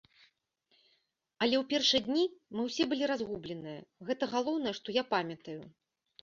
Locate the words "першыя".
1.73-2.01